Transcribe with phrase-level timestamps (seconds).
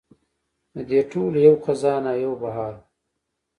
[0.75, 2.81] د دې ټولو یو خزان او یو بهار و.